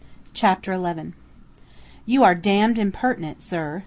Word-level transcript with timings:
CHAPTER 0.33 0.73
ELEVEN 0.73 1.13
"You 2.07 2.23
are 2.23 2.33
damned 2.33 2.79
impertinent, 2.79 3.43
sir!" 3.43 3.79